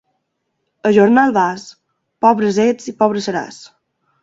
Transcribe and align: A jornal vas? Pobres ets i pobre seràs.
A 0.89 0.91
jornal 0.95 1.35
vas? 1.35 1.67
Pobres 2.27 2.59
ets 2.65 2.91
i 2.95 2.97
pobre 3.05 3.25
seràs. 3.29 3.63